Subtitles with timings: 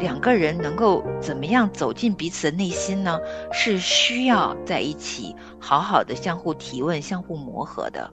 [0.00, 3.20] 两个人能够怎么样走进彼此的内心呢？
[3.52, 8.10] 是需要在一起好好的相互提问、相互磨合的。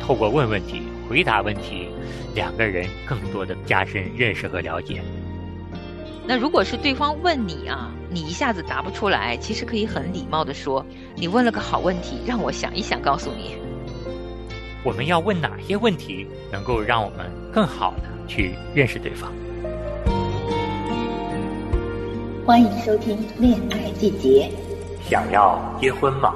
[0.00, 1.88] 透过问问题、回答问题，
[2.36, 5.02] 两个人更多的加深认识和了解。
[6.24, 10.86] 那如果是对方问你啊，你一下子答不出来，其实可以很礼貌的说
[11.16, 13.56] ：“你问了个好问题，让我想一想，告诉你。”
[14.84, 19.32] 我们要问哪些问题，能够让我们更好的去认识对方？
[22.46, 24.50] 欢迎收听《恋爱季节》。
[25.08, 26.30] 想要结婚吗？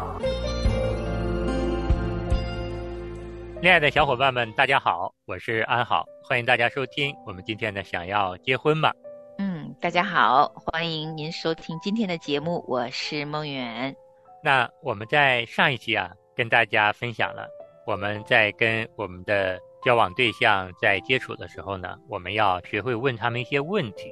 [3.61, 8.91] 恋爱的小伙伴们，大家好，我是安好，欢迎大家收听我们今天的《想要结婚吗》。
[9.37, 13.95] 嗯，大家好，欢迎您收听今天的节目，我是梦圆。
[14.43, 17.47] 那我们在上一期啊，跟大家分享了。
[17.87, 24.11] 我们在跟我们的交往对象在接触的时候呢，我们要学会问他们一些问题，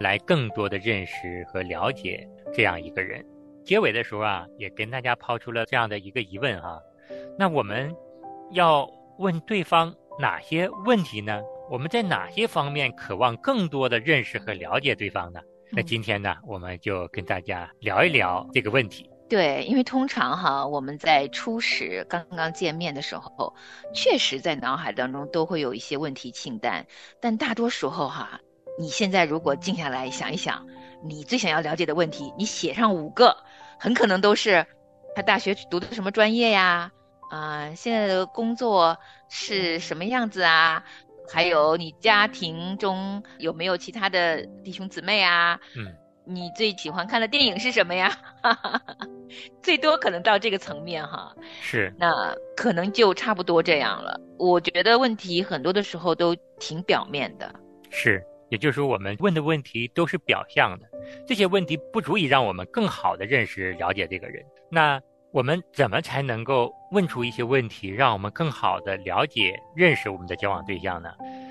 [0.00, 3.24] 来更多的认识和了解这样一个人。
[3.64, 6.80] 结尾的时候啊，也跟大家抛出了这样的一个疑问哈，
[7.38, 7.94] 那我们
[8.52, 11.42] 要问对方哪些问题呢？
[11.68, 15.40] 我们在哪些方面渴望更多的认识和了解对方呢？
[15.72, 19.10] 那今天呢，我们就跟大家聊一聊这个问题。
[19.28, 23.52] 对，因为通常哈，我们在初始刚刚见面的时候，
[23.92, 26.86] 确实在脑海当中都会有一些问题清单，
[27.20, 28.40] 但大多时候哈，
[28.78, 30.66] 你现在如果静下来想一想，
[31.02, 33.36] 你最想要了解的问题，你写上五个，
[33.78, 34.66] 很可能都是
[35.14, 36.90] 他大学读的什么专业呀，
[37.30, 40.84] 啊，现在的工作是什么样子啊，
[41.32, 45.58] 还有你家庭中有没有其他的弟兄姊妹啊？
[45.76, 45.94] 嗯。
[46.28, 48.12] 你最喜欢看的电影是什么呀？
[49.62, 51.32] 最多可能到这个层面哈。
[51.60, 51.94] 是。
[51.96, 54.20] 那可能就差不多这样了。
[54.36, 57.48] 我觉得问题很多的时候都挺表面的。
[57.90, 60.86] 是，也就是说我们问的问题都是表象的，
[61.26, 64.44] 这些问题不足以让我们更好的认识了解这个人。
[64.70, 65.00] 那
[65.32, 71.10] 我们怎么才能够问出一些问题，让我们更好的了解认识我们的交往对象呢？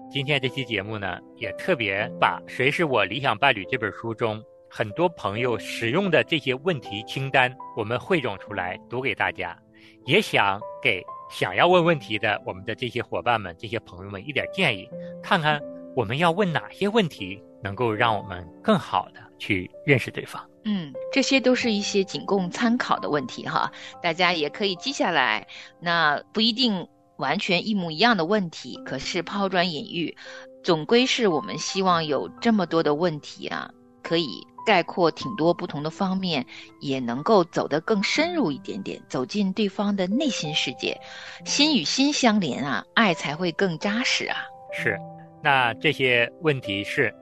[0.10, 4.42] 今天这期节目呢，也特别把《谁是我理想伴侣》这本书中。
[4.68, 9.58] 很多朋友使用的这些问题清单，我们汇总出来读给大家，
[10.06, 14.90] 也想给想要问问题的我们的这些伙伴们、这些朋友们一点建议，
[15.24, 15.62] 看看
[15.96, 20.44] 我们要问哪些问题，能够让我们更好的去认识对方。
[20.66, 25.48] 嗯，这些都是一些仅供参考的问题哈，大家也可以记下来。
[25.80, 30.18] 那不一定完全一模一样的问题，可是抛砖引玉，
[30.64, 33.70] 总归是我们希望有这么多的问题啊，
[34.04, 34.46] 可以。
[34.66, 36.44] 概括挺多不同的方面，
[36.82, 41.00] 也能够走得更深入一点点，走进对方的内心世界，
[41.46, 44.38] 心与心相连啊，爱才会更扎实啊。
[44.74, 44.98] 是，
[45.46, 47.14] 那这些问题是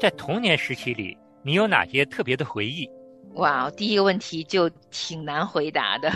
[0.00, 2.90] 在童年时期里，你有哪些特别的回忆？
[3.34, 6.10] 哇，第一个问题就挺难回答的。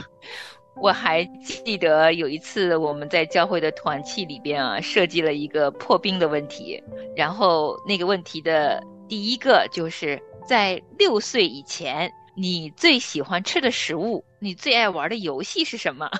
[0.75, 6.83] 我还记得有一次我们在教会的团契里边啊，设计了一个破冰的问题，
[7.15, 10.21] 然后那个问题的第一个就是。
[10.45, 16.11] 在六岁以前，你最喜欢吃的食物，你最爱玩的游戏是什么？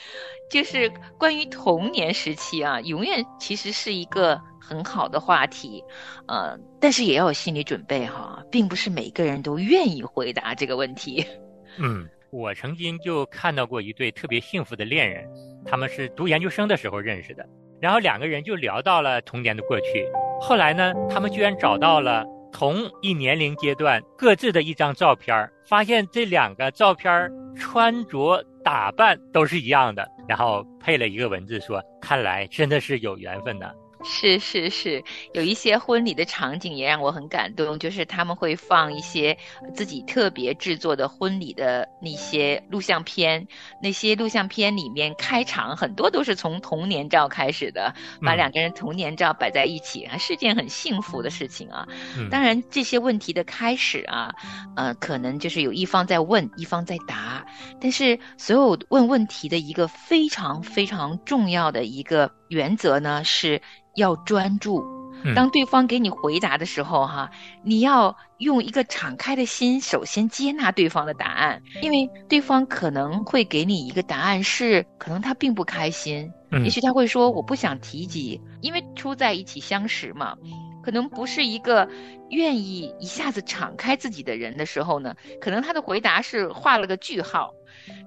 [0.50, 4.38] 就是关于童年时期啊，永远其实是一个
[4.70, 5.82] 很好的话题，
[6.28, 11.26] 呃，但是也要有心理准备哈，并不是每个人都愿意回答这个问题。
[11.76, 15.28] 嗯，我曾经就看到过一对特别幸福的恋人，
[15.66, 17.44] 他们是读研究生的时候认识的，
[17.80, 20.06] 然后两个人就聊到了童年的过去，
[20.40, 22.24] 后来呢，他们居然找到了。
[22.52, 33.72] 同一年龄阶段各自的一张照片，发现这两个照片穿着打扮都是一样的，然后配了一个文字说：“看来真的是有缘分的。”
[34.02, 39.36] 是是是，有一些婚礼的场景也让我很感动，就是他们会放一些
[39.74, 43.46] 自己特别制作的婚礼的那些录像片，
[43.82, 51.86] 那些录像片里面开场很多都是从童年照开始的，把两个人童年照摆在一起，是件很幸福的事情啊。
[52.30, 54.34] 当然这些问题的开始啊，
[54.76, 57.44] 呃，可能就是有一方在问，一方在答，
[57.80, 63.60] 但是所有问问题的一个非常非常重要的一个原则呢是。
[63.96, 64.82] 要专注，
[65.34, 67.30] 当对方给你回答的时候，哈，
[67.62, 76.32] 你要用一个敞开的心，首先接纳对方的答案，因为对方可能会给你一个答案是，可能他并不开心，
[76.64, 80.34] 也许他会说我不想提及，因为初在一起相识嘛，
[80.82, 81.86] 可能不是一个
[82.30, 87.52] 愿意一下子敞开自己的人的时候呢，可能他的回答是画了个句号，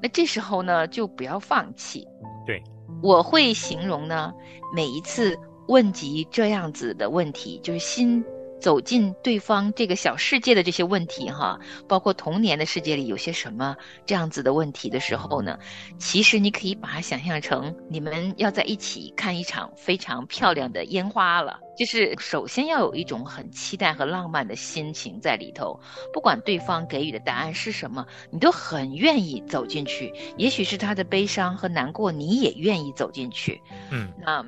[0.01, 2.07] 那这时候呢，就不要放弃。
[2.47, 2.61] 对，
[3.03, 4.33] 我会形容呢，
[4.75, 5.37] 每一次。
[5.67, 8.23] 问及这样子的问题，就是心
[8.59, 13.75] 走进对方这个小世界的这些问题哈，包括童年的世界里有些什么
[14.05, 15.59] 这样子的问题的时候呢，
[15.97, 21.59] 其实你可以把它想象成你们要在一起看一场非常漂亮的烟花了。
[21.75, 25.77] 就是首先要有一种很期待和浪漫的心情在里头，
[26.13, 30.13] 不管对方给予的答案是什么，你都很愿意走进去。
[30.37, 33.59] 也许是他的悲伤和难过，你也愿意走进去。
[33.89, 34.45] 嗯，那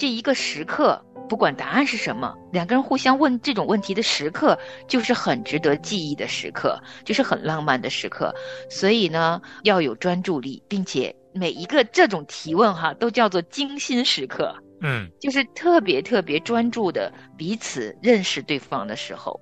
[0.00, 0.98] 这一个时刻，
[1.28, 4.58] 不管答案是什么，两个人互相问这种问题的时刻，
[4.88, 8.34] 就是很值得记忆的时刻，就是很浪漫的时刻。
[8.70, 14.56] 所以呢，要有专注力，并且每一个这种提问哈，都叫做精心时刻。
[14.80, 19.38] 嗯，就是特别特别专注的彼此认识对方的时候，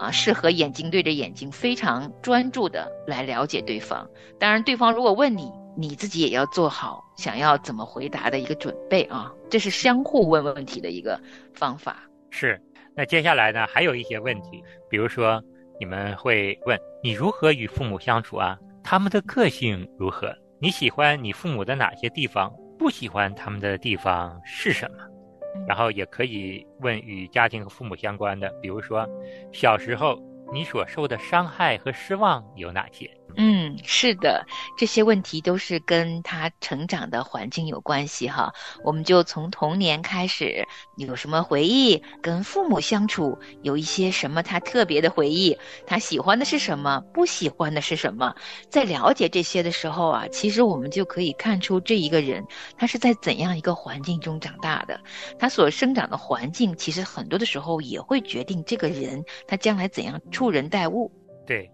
[0.00, 4.04] 啊，适合眼睛对着眼睛，非常专注的来了解对方。
[4.40, 9.32] 当然，对方如果问你，你自己也要做好想要怎么回答的一个准备啊。
[9.48, 11.20] 这是相互问问题的一个
[11.54, 12.02] 方法。
[12.30, 12.60] 是。
[12.96, 15.42] 那接下来呢，还有一些问题，比如说
[15.78, 18.58] 你们会问你如何与父母相处啊？
[18.82, 20.34] 他们的个性如何？
[20.60, 22.52] 你喜欢你父母的哪些地方？
[22.78, 24.96] 不喜欢他们的地方是什么？
[25.68, 29.08] 然后也可以问与家庭和父母相关的，比如说
[29.52, 30.20] 小时候
[30.52, 33.08] 你所受的伤害和失望有哪些？
[33.36, 34.46] 嗯，是的，
[34.76, 38.52] 这些问题都是跟他成长的环境有关系哈。
[38.84, 40.66] 我们就从童年开始，
[40.96, 42.02] 有什么回忆？
[42.22, 45.56] 跟父母相处有一些什么他特别的回忆？
[45.86, 47.00] 他喜欢的是什么？
[47.12, 48.34] 不喜欢的是什么？
[48.68, 52.44] 在了解这些的时候啊，其实我们就可以看出这一个人
[52.76, 55.00] 他是在怎样一个环境中长大的，
[55.38, 61.10] 他所生长的环境其实很多的时候也会决定这个人他将来怎样处人待物。
[61.46, 61.70] 对。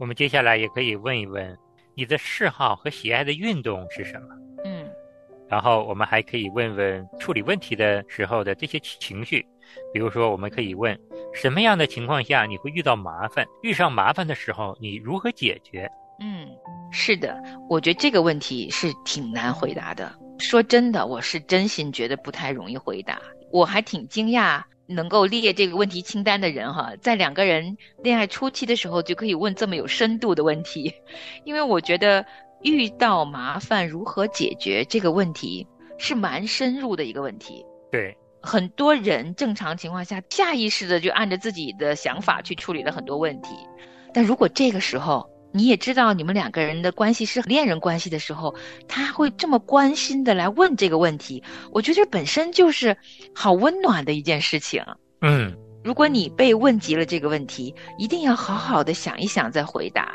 [0.00, 1.54] 我们接下来也可以问一问，
[1.94, 4.28] 你的嗜好和喜爱的运动是什么？
[4.64, 4.88] 嗯，
[5.46, 9.44] 然后我们还可以问问处理问题的时候的这些情绪，
[9.92, 10.98] 比如说，我们可以问
[11.34, 13.46] 什么样的情况下你会遇到麻烦？
[13.62, 15.86] 遇上麻烦的时候你如何解决？
[16.18, 16.48] 嗯，
[16.90, 17.38] 是的，
[17.68, 20.10] 我觉得这个问题是挺难回答的。
[20.38, 23.20] 说真的，我是真心觉得不太容易回答，
[23.52, 24.62] 我还挺惊讶。
[24.90, 30.92] 能够列这个问题清单的人哈，在两个人恋爱初期的时候就可以问这么有深度的问题，
[31.44, 32.26] 因为我觉得
[32.62, 35.66] 遇到麻烦如何解决这个问题
[35.96, 37.64] 是蛮深入的一个问题。
[37.90, 43.54] 对，很多人正常情况下下意识的就按着自己的想法去处理了很多问题，
[44.12, 48.54] 但如果这个时候，你也知道，你们两个人的关系是恋人关系的时候，
[48.86, 51.42] 他会这么关心的来问这个问题，
[51.72, 52.96] 我觉得这本身就是
[53.34, 54.84] 好温暖的一件事情。
[55.22, 55.52] 嗯，
[55.82, 60.14] 如果你被问及了这个问题，一定要好好的想一想再回答。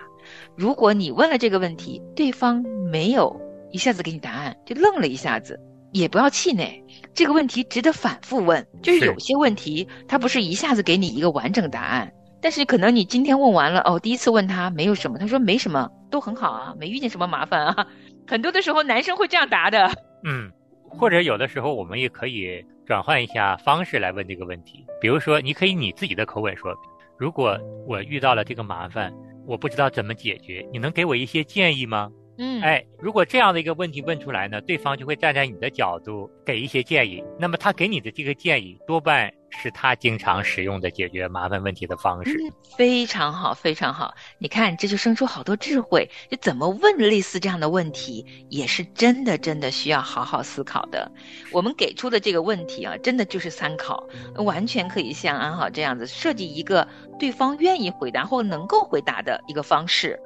[0.55, 3.39] 如果你问了这个问题，对方没有
[3.71, 5.59] 一下子给你答案，就愣了一下子，
[5.91, 6.81] 也不要气馁。
[7.13, 12.11] 这个问题值得反复问，就是有些问题他不是一下子给你一个完整答案。
[12.45, 17.87] 但是可能你今天问完了哦，第一次问他没有什么，他说没什么，都很好啊，没遇见什么麻烦啊。
[18.29, 19.89] 很多的时候男生会这样答的，
[20.25, 20.51] 嗯，
[20.87, 26.71] 或者有的时候我们也可以转换一下方式来问这个问题，比如说你可以你自己的口吻说，
[27.17, 27.57] 如果
[27.87, 29.11] 我遇到了这个麻烦，
[29.47, 32.11] 我不知道怎么解决，你能给我一些建议吗？
[32.37, 39.31] 嗯，哎，如果这样的一个问题问出来呢，对方就会站在你的角度给一些建议，那么他给你的这个建议多半。
[39.57, 42.37] 是他经常使用的解决麻烦问题的方式，
[42.75, 44.13] 非常好，非常好。
[44.37, 46.09] 你看，这就生出好多智慧。
[46.29, 51.09] 就怎么问类似这样的问题，也是真的，真的需要好好思考的。
[51.53, 56.85] 我们给出的这个问题啊，真的就是参考，完全可以像安好这样子设计一个
[57.17, 60.19] 对方愿意回答或能够回答的一个方式。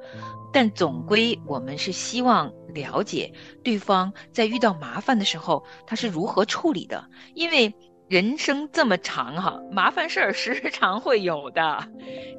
[0.52, 7.04] 但总归，我们是希望了解对方在遇到麻烦的时候，他是如何处理的，
[7.34, 7.74] 因为。
[8.10, 11.88] 人生这么长哈，麻烦事儿时常会有的，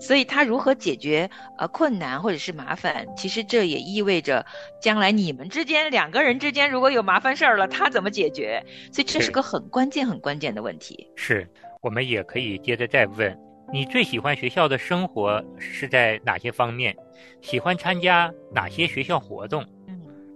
[0.01, 4.46] 所以他如何解决呃困难或者是麻烦，其实这也意味着
[4.82, 8.62] 将来你们之间两个人之间如果有麻烦事儿了，他怎么解决？
[8.91, 11.08] 所以这是个很关键很关键的问题。
[11.15, 11.50] 是
[11.80, 13.34] 我们也可以接着再问，
[13.74, 16.96] 你最喜欢学校的生活是在哪些方面？
[17.42, 19.66] 喜欢参加哪些学校活动？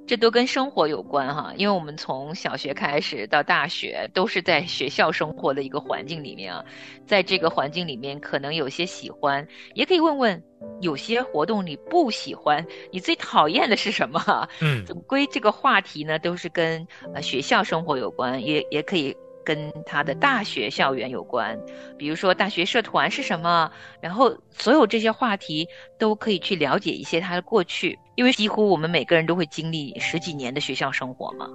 [0.08, 6.64] 这都跟生活有关哈，因为我们从小学开始到大学都是在学校生活的一个环境里面啊，
[7.08, 10.42] 在这个环境里面可能有些喜欢，也可以问问
[10.80, 14.48] 有些活动你不喜欢，你最讨厌的是什么？
[14.62, 19.18] 嗯，总归这个话题呢都是跟呃学校生活有关，也也可以。
[19.46, 21.58] 跟他的大学校园有关，
[21.98, 23.72] 比如说大学社团是什么，
[24.02, 25.68] 然后所有这些话题
[26.00, 31.48] 都可以去了解一些他的过去，因为几乎我们每个人都会经历十几年的学校生活嘛。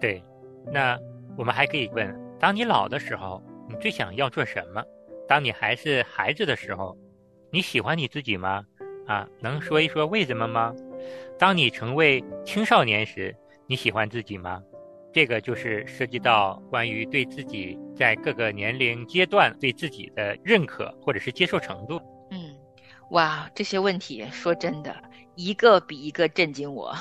[0.00, 0.22] 对，
[0.72, 0.96] 那
[1.36, 4.82] 我们还可以问：当你老的时候，你最想要做什么？
[5.28, 6.96] 当你还是孩子的时候，
[7.50, 8.64] 你喜欢你自己吗？
[9.06, 10.72] 啊，能说一说为什么吗？
[11.38, 13.34] 当你成为青少年时，
[13.66, 14.62] 你喜欢自己吗？
[15.12, 22.00] 这个就是涉及到关于对自己在各个年龄阶段对自己的认可或者是接受程度。
[22.30, 22.54] 嗯，
[23.10, 24.96] 哇，这些问题说真的，
[25.34, 26.94] 一个比一个震惊我，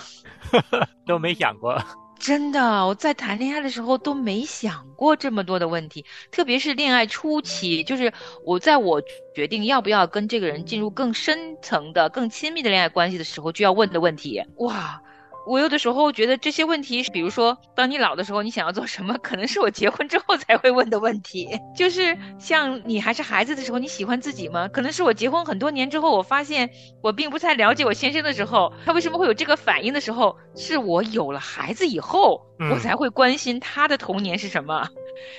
[1.08, 1.82] 都没想过。
[2.20, 8.14] 真的，我在谈恋爱的时候都没想过这么多的问题，特别是恋爱初期，就是
[8.46, 9.02] 我在我
[9.34, 14.40] 决定要不要跟这个人进入更深层的、更亲密的恋爱关系的时候，就要问的问题。
[14.58, 15.02] 哇！
[15.46, 21.50] 我有的时候觉得这些问题，比如说，当你老的时候，你想要做什么，可能是我结婚之后才会问的问题。
[21.76, 24.68] 就是像你还是孩子的时候，你喜欢自己吗？
[24.68, 26.70] 可能是我结婚很多年之后，我发现
[27.02, 32.40] 我并不太了解我先生的时候，他为什么会有这个反应的时候，是我有了孩子以后，
[32.72, 34.88] 我才会关心他的童年是什么。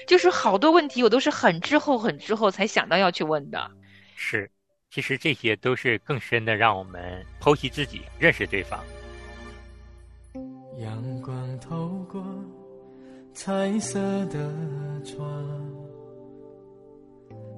[0.07, 3.71] 就是好多问题，我都是很之后、很之后才想到要去问的。
[4.17, 4.51] 是，
[4.91, 8.79] 其实这些都是更深的，让我们剖析自己，认识对方。
[10.79, 12.25] 阳光透过
[13.35, 14.53] 彩色的
[15.05, 15.27] 窗，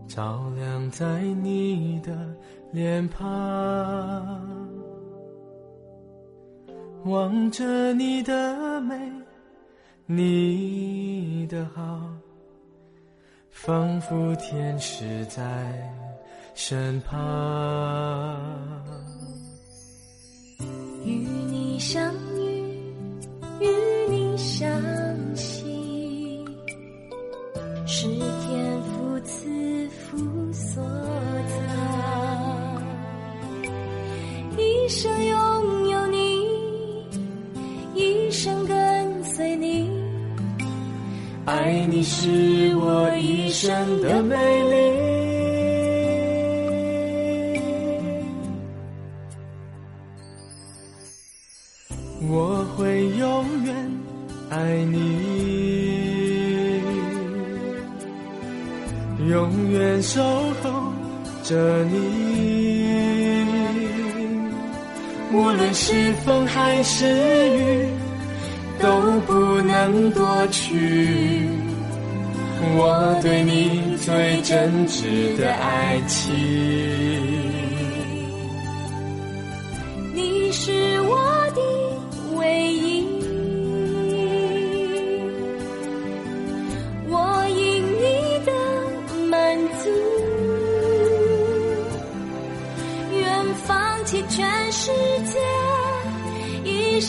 [0.06, 2.36] 照亮在你的
[2.72, 3.24] 脸庞。
[7.04, 8.96] 望着你的美，
[10.06, 12.00] 你的好，
[13.50, 15.42] 仿佛天使在
[16.54, 17.14] 身旁。
[21.04, 21.10] 与
[21.50, 22.23] 你相。
[23.60, 23.66] 与
[24.10, 24.68] 你相
[25.34, 26.44] 惜，
[27.86, 30.18] 是天父赐福
[30.52, 30.84] 所藏。
[34.56, 36.44] 一生拥有你，
[37.94, 39.90] 一生跟随你，
[41.44, 44.36] 爱你是我一生的美
[44.70, 45.13] 丽。
[60.02, 60.22] 守
[60.62, 60.92] 候
[61.42, 61.94] 着你。
[65.32, 67.06] 无论是风还是
[67.58, 67.88] 雨，
[68.80, 68.88] 都
[69.26, 71.48] 不能夺去
[72.76, 77.63] 我对你最真挚的爱情。
[96.94, 97.00] 你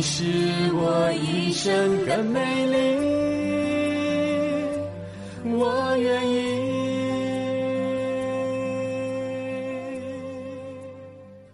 [0.00, 0.22] 是
[0.72, 2.76] 我一生的美丽，
[5.54, 6.40] 我愿意。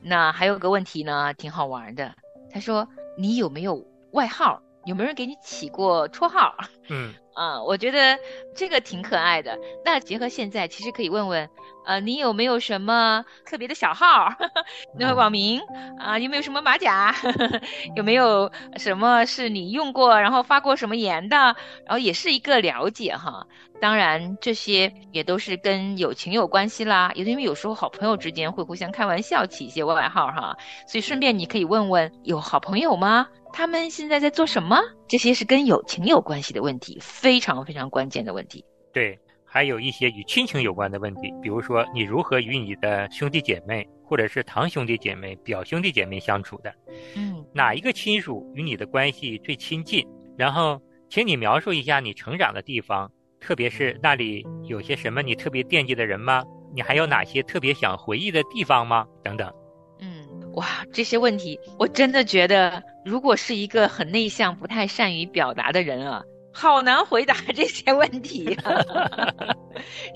[0.00, 2.14] 那还有个问题呢，挺好玩的。
[2.52, 2.86] 他说
[3.18, 4.62] ：“你有没有外号？
[4.84, 6.54] 有没有人给你起过绰号？”
[6.88, 7.12] 嗯。
[7.34, 8.18] 啊，我觉得
[8.54, 9.58] 这个挺可爱的。
[9.84, 11.48] 那结合现在，其实可以问问，
[11.90, 14.32] 呃，你有没有什么特别的小号？
[14.96, 15.60] 那个网名
[15.98, 17.12] 啊，有没有什么马甲？
[17.96, 21.36] 有没有什么是你用过，然后发过什么言的？
[21.36, 23.44] 然后也是一个了解哈。
[23.80, 27.10] 当然，这些也都是跟友情有关系啦。
[27.16, 30.56] 也因为有时候好朋友之间会互相开玩笑，起一些外号哈。
[30.86, 33.26] 所以顺便你可以问问，有好朋友吗？
[33.52, 34.78] 他们现在在做什么？
[35.08, 38.64] 这些是跟友情有关系的问题，非常非常关键的问题。
[38.92, 39.18] 对，
[39.52, 46.72] 还有一些与亲情有关的问题，比如说你如何与你的兄弟姐妹，或者是堂兄弟姐妹、表兄弟姐妹相处的？
[47.16, 50.06] 嗯，哪一个亲属与你的关系最亲近？
[50.38, 56.44] 然后，请你描述一下你成长的地方，特别是那里有些什么你特别惦记的人吗？
[56.72, 59.04] 你还有哪些特别想回忆的地方吗？
[59.24, 59.52] 等等。
[59.98, 68.56] 嗯哇，这些问题我真的觉得，如果是一个很内向、不太善于表达的人啊，好难回答这些问题。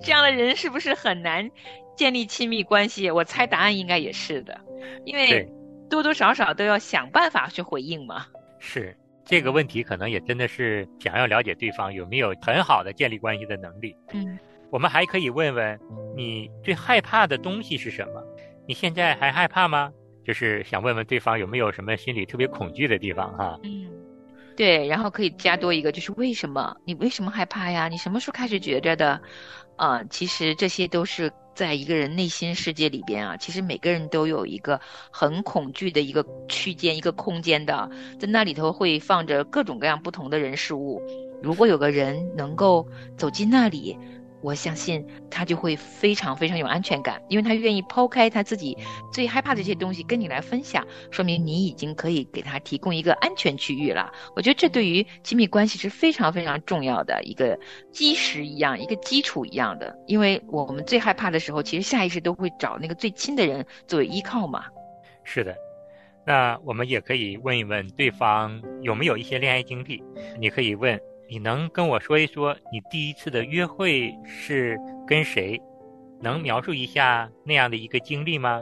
[0.02, 1.50] 这样的人是不是很难
[1.96, 3.10] 建立亲密关系？
[3.10, 4.60] 我猜答案应该也是的，
[5.04, 5.48] 因为
[5.88, 8.26] 多多少少都要想办法去回应嘛。
[8.58, 13.96] 是这个问题，可能也真的是想要了解对方有没有很好的建立关系的能力。
[14.12, 14.38] 嗯，
[14.70, 15.78] 我们还可以问问
[16.16, 18.22] 你最害怕的东西是什么？
[18.66, 19.92] 你现在还害怕吗？
[20.26, 23.60] 就是想问问对方有没有什么心里特别恐惧的地方哈。
[23.62, 23.86] 嗯，
[24.56, 27.88] 对，然后可以加多一个，就是为什么你为什么害怕呀？
[27.88, 29.20] 你什么时候开始觉着的？
[29.76, 34.80] 啊，其实这些都是在一个人内心世界里边啊，其实每个人都有一个
[35.11, 41.02] 很恐惧的一个区间、一个空间的，在那里头会放着各种各样不同的人事物。
[41.42, 43.99] 如果有个人能够走进那里，
[44.44, 48.76] 我相信他就会非常非常有安全感，因为他愿意抛开他自己
[49.10, 54.12] 最害怕的这些东西跟你来分享，说明你已经可以给他提供一个安全区域了。
[54.36, 57.58] 我觉得这对于亲密关系是非常非常重要的一个
[57.90, 59.98] 基石一样，一个基础一样的。
[60.06, 64.66] 因为我们最害怕的时候，其实下意识都会找那个最亲的人作为依靠嘛。
[65.24, 65.56] 是的，
[66.26, 70.02] 那我们也可以问一问对方有没有一些恋爱经历，
[70.38, 71.00] 你可以问。
[71.34, 75.60] 你能跟我说一说你第一次的约会是跟谁？
[76.20, 78.60] 能描述一下那样的一个经历吗？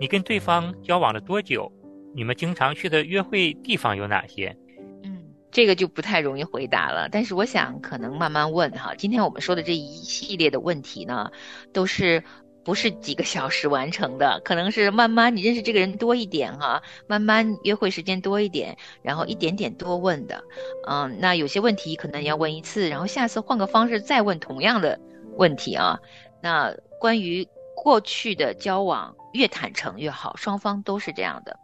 [0.00, 1.70] 你跟对方交往了多久？
[2.12, 4.56] 你们经常去的约会地方有哪些？
[5.04, 7.08] 嗯，这个就不太容易回答了。
[7.08, 8.92] 但是我想可能慢慢问哈。
[8.98, 11.30] 今天我们说的这一系列的问题呢，
[11.72, 12.24] 都是。
[12.64, 20.42] 不是几个小时完成的，可能是慢慢你认识这个人多一点哈，慢慢约会时间多一点，然后一点点多问的，
[20.86, 24.98] 嗯，那有些问题可能要问一次，然后下次换个方式再问同样的
[25.36, 25.98] 问题啊。
[26.42, 31.58] 那关于过去的交往，越坦诚越好，双方都是这样的，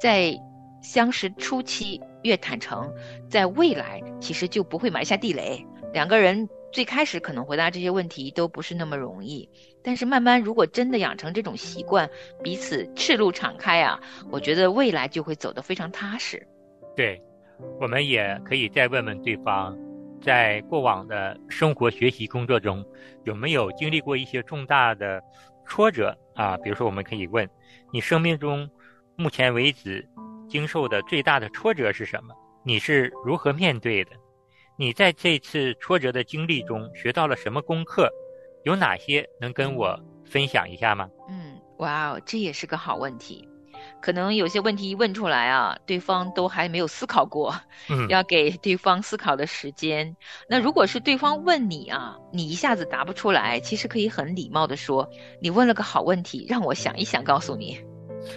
[0.00, 0.38] 在
[0.82, 2.92] 相识初期越坦诚，
[3.30, 6.48] 在未来其实就不会埋下地雷，两个人。
[6.72, 9.46] 最开始可能回答这些问题都不是那么容易，
[9.82, 12.08] 但是慢慢如果真的养成这种习惯，
[12.42, 16.46] 彼此赤露敞开啊，我觉得未来就会走得非常踏实。
[16.94, 17.20] 对，
[17.80, 19.76] 我们也可以再问问对方，
[20.20, 22.84] 在过往的生活、学习、工作中，
[23.24, 25.22] 有没有经历过一些重大的
[25.66, 26.56] 挫折啊？
[26.58, 27.48] 比如说，我们可以问
[27.92, 28.68] 你生命中
[29.16, 30.06] 目前为止
[30.48, 32.34] 经受的最大的挫折是什么？
[32.64, 34.12] 你是如何面对的？
[34.78, 38.08] 你在这次挫折的经历中学到了什么功课？
[38.64, 41.08] 有哪些能跟我分享一下吗？
[41.28, 43.48] 嗯，哇哦，这也是个好问题。
[44.00, 47.54] 可能有些问题一问出来啊，对方都还没有思考过，
[47.88, 50.16] 嗯，要给对方思考的时间。
[50.48, 55.08] 那如果是对方问你啊，你一下子答不出来，其实可以很礼貌的说
[55.42, 57.80] ：“你问了个好问题，让我想一想，告诉你。”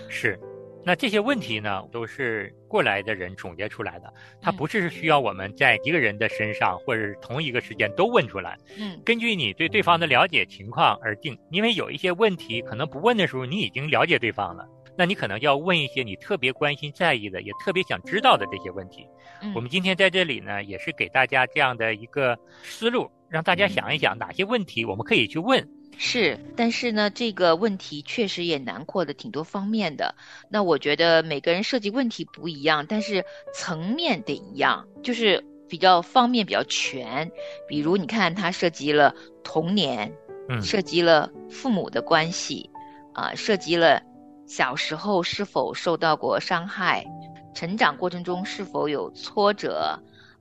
[0.10, 0.40] 是。
[0.86, 8.56] 那这些问题呢，都是过来的人总结出来的，它不是需要我们在一个人的身上或者是同一个时间都问出来。
[8.78, 14.64] 嗯，根据你对对方的了解情况而定，因为有一些问题可能不问的时候你已经了解对方了，
[14.96, 19.08] 那你可能要问一些你特别关心在意的，也特别想知道的这些问题。
[19.56, 25.68] 我们今天在这里呢，也是给大家这样的一个思路，让大家想一想哪些问题我们可以去问。
[25.98, 30.14] 是，但是呢，这个问题确实也囊括的挺多方面的。
[30.50, 37.32] 那我觉得每个人涉及问题不一样，但是层面得一样，就是比较方面比较全。
[37.68, 40.14] 比如你看，它涉及了童年，
[40.50, 42.70] 嗯，涉及了父母的关系，
[43.14, 44.02] 啊，涉及了
[44.46, 47.06] 小时候是否受到过伤害，
[47.54, 49.98] 成长过程中是否有挫折，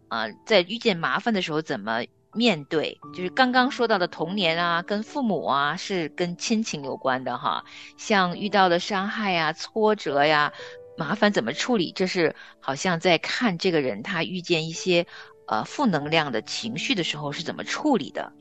[0.08, 2.02] 啊，在遇见麻烦的时候怎么。
[2.34, 7.64] 面对就是刚刚说到的童年啊，跟父母啊是跟亲情有关的哈。
[7.96, 10.52] 像遇到的伤害呀、挫折呀、
[10.96, 15.06] 麻烦怎么处理，这是好像在看这个人他遇见一些
[15.46, 18.32] 呃负能量的情绪的时候是怎么处理的。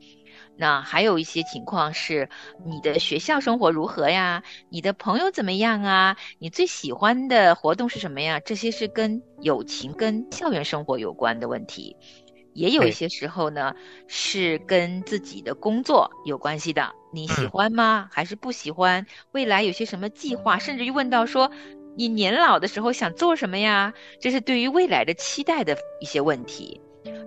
[0.56, 2.28] 那还有一些情况是
[2.64, 4.44] 你的学校生活如何呀？
[4.70, 6.16] 你的朋友怎么样啊？
[6.38, 8.38] 你最喜欢的活动是什么呀？
[8.38, 11.96] 这些是跟友情、跟校园生活有关的问题。
[12.54, 13.74] 也有一些时候呢，
[14.06, 16.94] 是跟自己的工作有关系的。
[17.12, 18.08] 你喜欢吗？
[18.10, 19.06] 还是不喜欢？
[19.32, 20.58] 未来有些什么计划？
[20.58, 21.50] 甚至于问到说，
[21.96, 23.92] 你年老的时候想做什么呀？
[24.20, 26.80] 这是对于未来的期待的一些问题。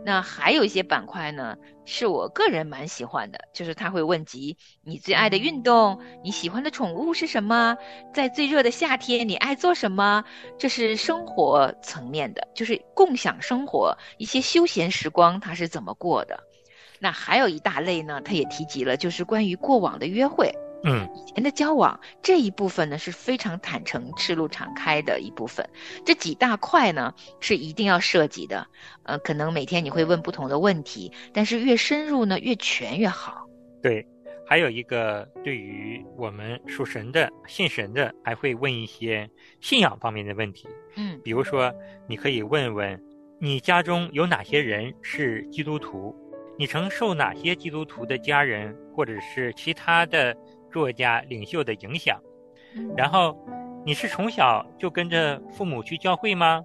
[0.07, 7.75] 那还有一些板块呢，是我个人蛮喜欢的，就是他会问及你最爱的运动，你喜欢的宠物是什么，
[8.13, 10.23] 在最热的夏天你爱做什么，
[10.57, 16.41] 这是生活层面的，就是共享生活一些休闲时光，他是怎么过的。
[16.99, 20.55] 那还有一大类呢，他也提及了，就是关于过往的约会。
[20.87, 25.69] 嗯，以前的交往这一部分呢是非常坦诚、赤露敞开的一部分。
[26.05, 28.65] 这几大块呢是一定要涉及的。
[29.03, 33.45] 呃，可能每天你会问不同的问题，但是越深入呢越全越好。
[33.83, 34.07] 对，
[34.47, 40.69] 还有一个对于我们属神的、信神的，还会问一些信仰方面的问题。
[40.95, 41.69] 嗯，比如说
[42.07, 42.97] 你可以问问
[43.41, 46.15] 你家中有哪些人是基督徒，
[46.57, 50.33] 你曾受哪些基督徒的家人或者是其他的。
[50.71, 52.19] 作家领袖的影响，
[52.95, 53.37] 然后
[53.85, 56.63] 你是从小就跟着父母去教会吗？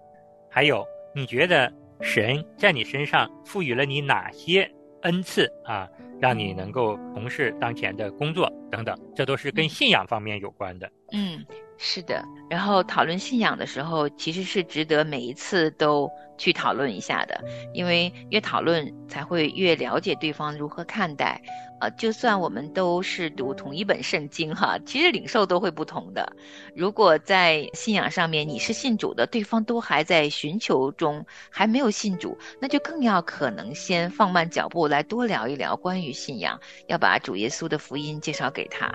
[0.51, 4.71] 还有，你觉得神在你身上赋予了你哪些
[5.03, 5.89] 恩赐啊，
[6.21, 10.91] 让你能够从事当前的工作等等，这都是跟信仰方面有关的。
[11.13, 11.45] 嗯，
[11.85, 12.25] 是的。
[12.49, 17.43] 然后讨论信仰的时候，其实是值得每一次都去讨论一下的，
[17.75, 21.43] 因为越讨论才会越了解对方如何看待。
[21.81, 26.33] 呃，就算我们都是读同一本圣经哈，其实领受都会不同的。
[26.77, 38.89] 如果在信仰上面你是信主的，对方都还在寻求中，还没有信主，那就更要可能先放慢脚步来多聊一聊关于信仰，要把主耶稣的福音介绍给他。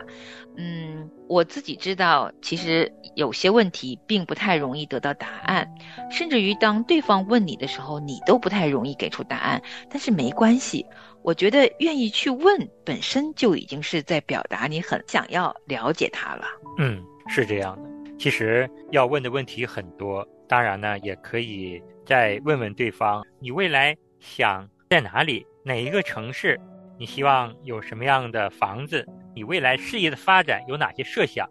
[0.55, 2.76] 嗯，我自己知道，其实
[3.15, 5.67] 有些问题并不太容易得到答案，
[6.11, 9.61] 甚至于当对方问你的时候，你都不太容易给出答案。
[9.89, 10.85] 但是没关系。
[11.23, 16.45] 我觉得愿意去问，本身就已经是在表达你很想要了解他了。
[16.77, 17.89] 嗯，是这样的。
[18.17, 25.45] 其实要问的问题很多，当然呢，也可以再问问对方：你未来想在哪里？
[25.65, 26.57] 哪一个城市？
[26.97, 29.05] 你希望有什么样的房子？
[29.35, 31.47] 你未来事业的发展有哪些设想？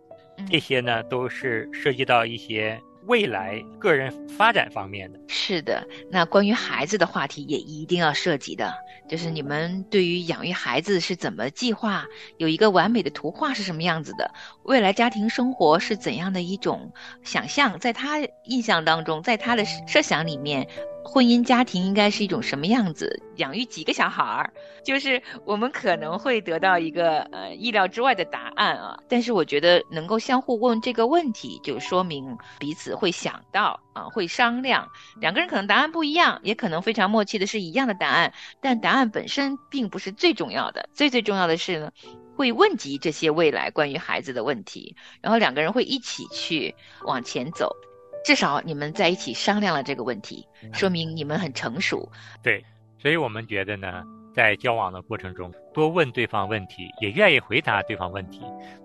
[0.50, 2.80] 这些呢，都是涉及到一些。
[3.08, 8.74] 未来个人发展方面的是的，那关于孩子的话题也一定要涉及的，
[9.08, 12.04] 就是你们对于养育孩子是怎么计划，
[12.38, 20.66] 有一个完美的图画是什么样子的，未来家庭生活是怎样的一种想象，在他印象当中，在他的设想里面。
[21.06, 23.22] 婚姻家庭应该是一种什么样子？
[23.36, 24.52] 养育几个小孩儿，
[24.84, 28.98] 就是我们可能会得到一个呃意料之外的答案啊。
[29.08, 34.88] 但是我觉得能够相互问这个问题，就说明彼此会想到啊，会商量。
[35.20, 40.88] 两个人可能答案不一样，也可能非常默契的是一样的答案，但答案本身并不是最重要的。
[40.92, 41.92] 最最重要的是呢，
[42.34, 47.70] 会问及这些未来关于孩子的问题，然后两个人会一起去往前走。
[48.26, 52.10] 至少你们在一起商量了这个问题，说明你们很成熟。
[52.42, 52.60] 对，
[52.98, 54.02] 所以我们觉得呢，
[54.34, 58.42] 在交往的过程中，多问对方问题，也愿意回答对方问题，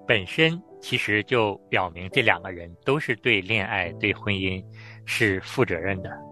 [0.07, 4.63] 本身其实就表明这两个人都是对恋爱、对婚姻
[5.07, 6.30] 是负责任的。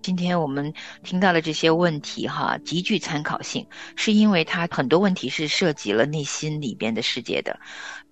[0.00, 7.58] 今天我们听到了这些问题，哈，极具参考性，是因为它很多问题是涉及了内心里边的世界的。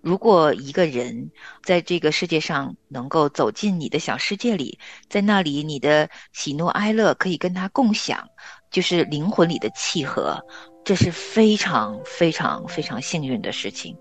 [0.03, 1.31] 如果一个人
[1.63, 8.29] 在这个世界上能够走进你的小世界里，在那里你的喜怒哀乐可以跟他共享，
[8.71, 10.39] 就是灵魂里的契合，
[10.85, 13.97] 这是非常非常非常幸运的事情。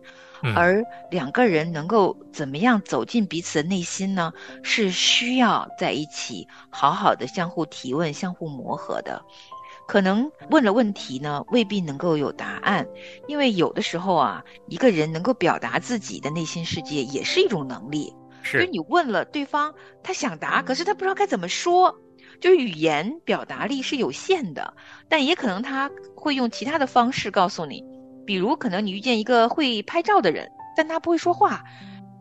[0.56, 4.34] 而两个人能够怎么样走进彼此的内心呢？
[4.63, 9.24] 是需要在一起好好的相互提问、相互磨合的。
[9.88, 12.88] 可能问了问题呢，未必能够有答案，
[13.28, 18.12] 因为有的时候啊，一个人能够表达自己的内心世界也是一种能力。
[18.41, 21.95] 是，就你问了对方，他想答，可是他不知道该怎么说，
[22.39, 24.74] 就是语言表达力是有限的，
[25.08, 27.84] 但也可能他会用其他的方式告诉你，
[28.25, 31.63] 比如可能你遇见一个会拍照的人，但他不会说话。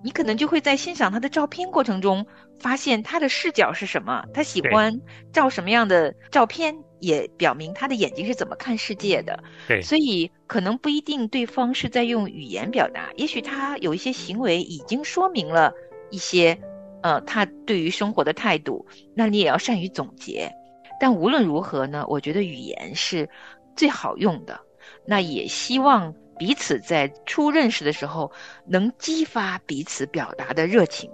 [0.03, 2.27] 你可能就会在欣赏他的照片过程中，
[2.61, 5.01] 发现他的视角是什么，他喜欢
[5.33, 9.43] 照什么样的照片，也表明他的眼睛是怎么看世界的。
[9.67, 15.73] 对，所以可能不一定对方是在用语言表达，也许他有一些行为已经说明了
[16.11, 16.59] 一些，
[17.03, 18.87] 呃，他对于生活的态度。
[19.15, 20.53] 那你也要善于总结。
[21.01, 23.27] 但无论如何呢，我觉得语言是
[23.75, 24.61] 最好用的。
[25.07, 26.15] 那也希望。
[26.37, 28.33] 彼此在初认识的时候，
[28.67, 31.09] 能激发彼此表达的热情。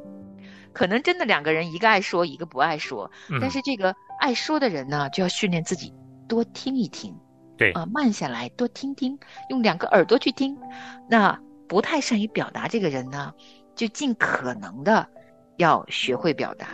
[0.73, 3.11] 可能真的两个人，一个爱说，一个不爱说。
[3.39, 5.93] 但是这个爱说的人呢，就要训练自己
[6.27, 7.15] 多听一听，
[7.59, 9.19] 对啊，慢下来多听听，
[9.51, 10.57] 用两个耳朵去听。
[11.07, 11.39] 那
[11.69, 13.31] 不太善于表达这个人呢，
[13.77, 15.07] 就尽可能的
[15.59, 16.67] 要学会表达。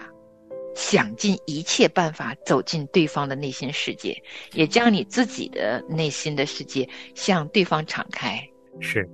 [0.77, 4.15] 想尽一切办法走进对方的内心世界，
[4.53, 8.39] 也将你自己的内心的世界向对方敞开。
[8.79, 9.09] 是，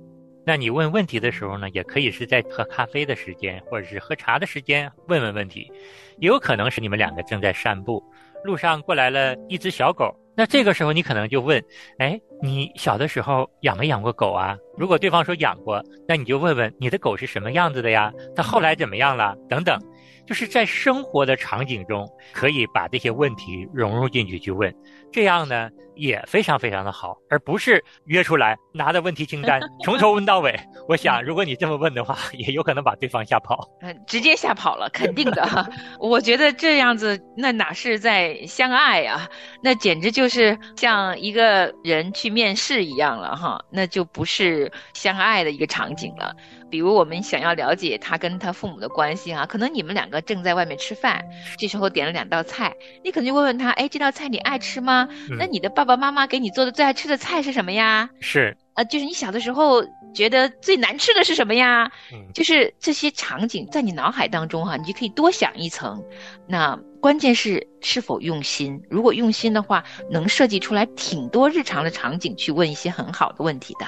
[0.45, 5.71] 那你问问题的时候呢，也可以是在喝咖啡的时间，或者是喝茶的时间问问问题，
[6.19, 8.03] 也有可能是你们两个正在散步，
[8.43, 11.63] 路上过来了一只小狗，那这个时候你可能就问：
[11.97, 14.57] 哎，你小的时候养没养过狗啊？
[14.77, 18.11] 如果对方说养过，那你就问问你的狗是什么样子的呀？
[18.35, 19.33] 它后来怎么样了？
[19.47, 19.79] 等等。
[20.25, 24.73] 就是在生活的场景中，可以把这些问题融入进去去问，
[25.11, 30.57] 这样呢也非常非常的好，而不是约出来拿着问题清单 从头问到尾。
[30.87, 33.67] 我想，如果你这么问的话，也有可能把对方吓跑。
[33.81, 35.71] 嗯，直接吓跑了，肯定的。
[35.99, 39.29] 我觉得这样子，那哪是在相爱啊？
[39.61, 46.35] 那简直就是像一个人去面试一样了哈，那就不是相爱的一个场景了。
[46.73, 51.23] 比如我们想要了解他跟他父母的关系啊，可能你们两个正在外面吃饭，
[51.55, 55.07] 这时候点了两道菜，你可能就问问他，哎，这道菜你爱吃吗？
[55.37, 58.09] 那你的爸爸妈妈给你做的最爱吃的菜是什么呀？
[58.21, 59.83] 是，呃，就是你小的时候
[60.15, 61.91] 觉得最难吃的是什么呀？
[62.11, 66.03] 嗯，就是这些场景在你脑海当中哈、你就可以多想一层。
[66.47, 73.85] 那关键是是否用心，如果用心的话，能设计出来挺多日常的场景去问一些很好的问题的。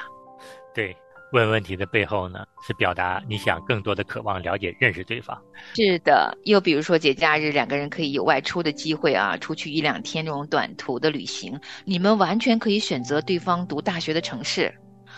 [0.76, 0.95] 对。
[1.32, 5.38] 问问题的背后呢，是表达你想更多的渴望了解、认识对方。
[5.76, 14.74] 是的，又比如说节假日，两个人可以有外出的机会啊，出去一两天这种短途的旅行，你们完全可以选择对方读大学的城市。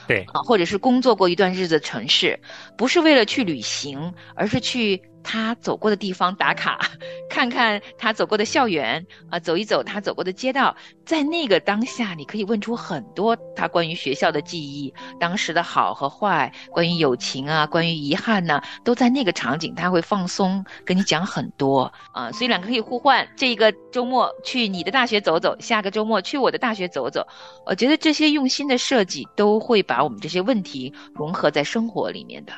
[0.07, 2.39] 对啊，或者是工作过一段日子的城市，
[2.77, 6.79] 不是为了去旅行，而是去他走过的地方打卡，
[7.29, 10.75] 看看他走过的校园啊，走一走他走过的街道。
[11.05, 22.31] 在那个当下，你可以问出很多他关于学校的记忆，当时的好和坏，关于友情啊，关于遗憾呢、都在那个场景，他会放松跟你讲很多啊。
[22.33, 27.25] 所以两个可以互换，这个周末去你的大学走走，下个周末去我的大学走走。
[27.65, 32.51] 我觉得这些用心的设计都会把我们这些问题融合在生活里面的。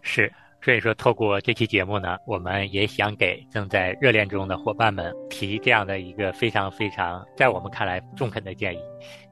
[0.00, 0.32] 是，
[0.64, 8.78] 所以说透过这期节目呢，我们也想给正在热恋中的伙伴们提这样的一个非常非常在我们看来中肯的建议。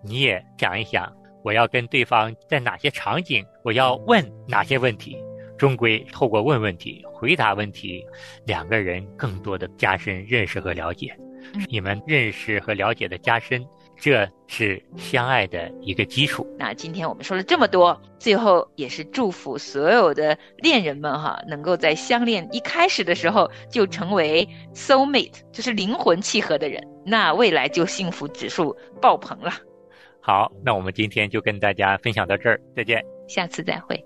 [0.03, 1.13] 你也想一想，
[1.45, 5.17] 我要跟对方在哪些场景，我要问哪些问题。
[5.57, 8.03] 终归透过问问题、回答问题，
[8.47, 11.15] 两个人更多的加深认识和了解。
[11.55, 13.63] 嗯你们认识和了解的加深，
[14.01, 16.47] 这是相爱的一个基础。
[16.59, 29.53] 那今天我们说了这么多，最后也是祝福所有的恋人们哈，能够在相恋一开始的时候就成为 soul mate，就是灵魂契合的人，那未来就幸福指数爆棚了。
[30.23, 33.03] 好，那我们今天就跟大家分享到这儿，再见。
[33.29, 34.03] 下次再会。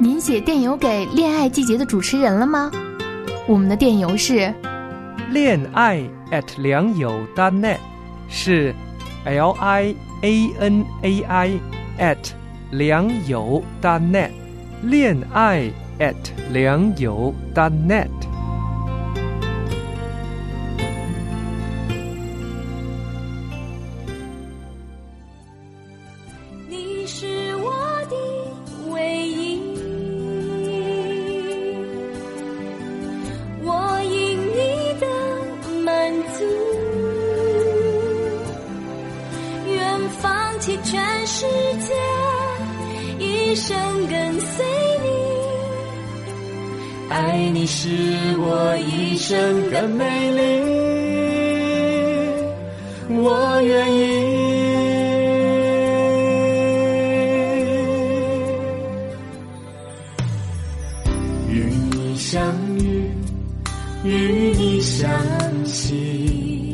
[0.00, 2.70] 您写电邮给《恋爱季节》的主持人了吗？
[3.46, 4.52] 我们的电邮是
[5.30, 7.78] 恋爱 at 良友 .net
[8.30, 8.74] 是
[9.26, 11.60] l i a n a i
[11.98, 12.30] at
[12.70, 14.30] 良友 .net
[14.82, 16.14] 恋爱 at
[16.50, 18.27] 良友 .net。
[53.78, 53.98] 愿意。
[61.48, 61.54] 与
[61.92, 63.08] 你相遇，
[64.04, 65.08] 与你相
[65.64, 66.72] 惜，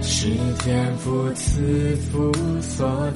[0.00, 0.28] 是
[0.60, 3.10] 天父赐福所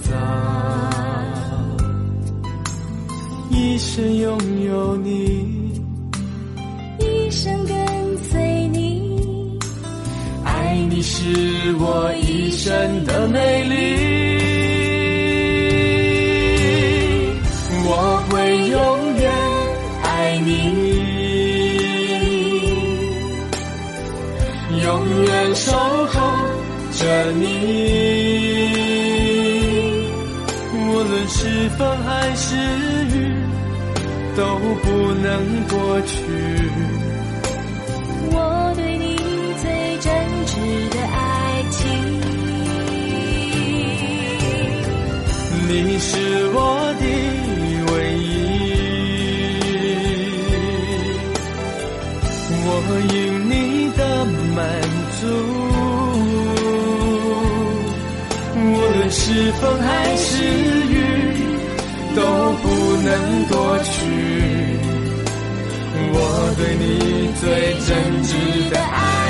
[35.25, 35.33] 能
[35.69, 36.13] 过去。
[38.31, 38.37] 我
[38.77, 39.17] 对你
[39.63, 39.65] 最
[40.01, 40.07] 真
[40.45, 40.53] 挚
[40.91, 41.19] 的爱
[41.71, 41.81] 情。
[45.67, 46.11] 你是
[46.53, 46.59] 我
[47.01, 47.03] 的
[47.91, 48.23] 唯一，
[52.67, 52.69] 我
[53.15, 53.17] 因
[53.49, 53.53] 你
[53.97, 54.01] 的
[54.55, 54.61] 满
[55.19, 55.23] 足。
[58.57, 58.63] 无
[58.95, 60.29] 论是风还是
[60.93, 60.93] 雨，
[62.15, 62.21] 都
[62.61, 62.65] 不
[63.03, 63.09] 能
[63.49, 63.53] 夺
[63.85, 63.93] 取
[64.37, 64.54] 我
[66.57, 69.24] 对你最真挚的爱。